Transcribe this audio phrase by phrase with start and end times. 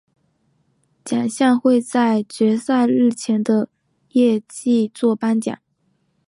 [1.05, 3.69] 奖项会在决赛日前的
[4.13, 5.59] 夜祭作颁奖。